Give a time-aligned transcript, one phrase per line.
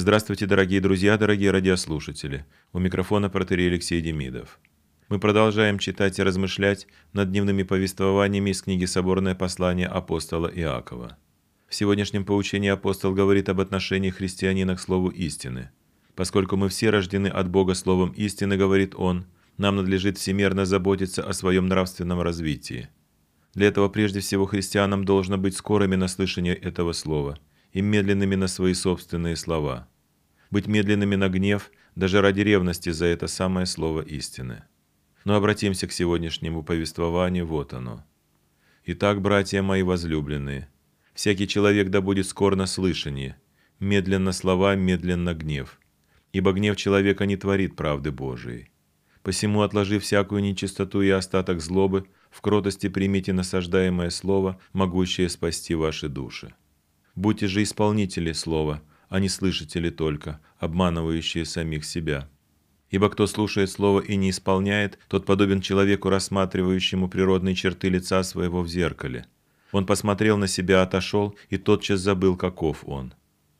[0.00, 2.46] Здравствуйте, дорогие друзья, дорогие радиослушатели.
[2.72, 4.58] У микрофона протерей Алексей Демидов.
[5.10, 11.18] Мы продолжаем читать и размышлять над дневными повествованиями из книги «Соборное послание апостола Иакова».
[11.68, 15.68] В сегодняшнем поучении апостол говорит об отношении христианина к слову истины.
[16.14, 19.26] Поскольку мы все рождены от Бога словом истины, говорит он,
[19.58, 22.88] нам надлежит всемерно заботиться о своем нравственном развитии.
[23.52, 27.38] Для этого прежде всего христианам должно быть скорыми на слышание этого слова–
[27.72, 29.88] и медленными на свои собственные слова.
[30.50, 34.64] Быть медленными на гнев даже ради ревности за это самое слово истины.
[35.24, 38.04] Но обратимся к сегодняшнему повествованию, вот оно.
[38.84, 40.68] Итак, братья мои возлюбленные,
[41.14, 43.40] всякий человек да будет скор на слышание,
[43.78, 45.78] медленно слова, медленно гнев.
[46.32, 48.70] Ибо гнев человека не творит правды Божией.
[49.22, 56.08] Посему, отложив всякую нечистоту и остаток злобы, в кротости примите насаждаемое слово, могущее спасти ваши
[56.08, 56.54] души.
[57.14, 62.28] Будьте же исполнители слова, а не слышатели только, обманывающие самих себя.
[62.88, 68.62] Ибо кто слушает слово и не исполняет, тот подобен человеку, рассматривающему природные черты лица своего
[68.62, 69.26] в зеркале.
[69.72, 73.12] Он посмотрел на себя, отошел и тотчас забыл, каков он.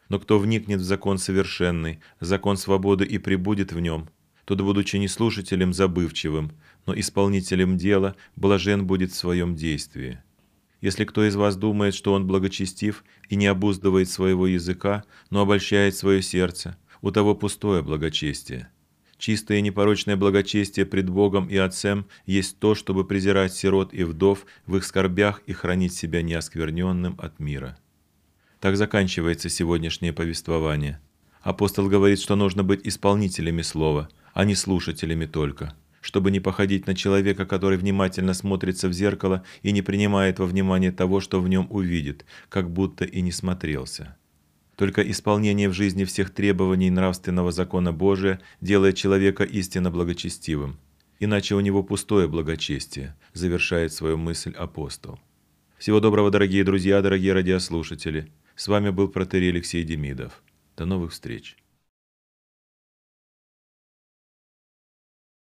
[0.08, 4.08] Но кто вникнет в закон совершенный, закон свободы и прибудет в нем,
[4.44, 6.52] тот, будучи не слушателем забывчивым,
[6.86, 10.20] но исполнителем дела, блажен будет в своем действии.
[10.80, 15.94] Если кто из вас думает, что он благочестив и не обуздывает своего языка, но обольщает
[15.94, 18.70] свое сердце, у того пустое благочестие.
[19.18, 24.46] Чистое и непорочное благочестие пред Богом и Отцем есть то, чтобы презирать сирот и вдов
[24.66, 27.78] в их скорбях и хранить себя неоскверненным от мира.
[28.60, 31.00] Так заканчивается сегодняшнее повествование.
[31.42, 35.74] Апостол говорит, что нужно быть исполнителями слова, а не слушателями только–
[36.10, 40.90] чтобы не походить на человека, который внимательно смотрится в зеркало и не принимает во внимание
[40.90, 44.16] того, что в нем увидит, как будто и не смотрелся.
[44.74, 50.80] Только исполнение в жизни всех требований нравственного закона Божия делает человека истинно благочестивым.
[51.20, 55.20] Иначе у него пустое благочестие, завершает свою мысль апостол.
[55.78, 58.32] Всего доброго, дорогие друзья, дорогие радиослушатели.
[58.56, 60.42] С вами был протерей Алексей Демидов.
[60.76, 61.56] До новых встреч.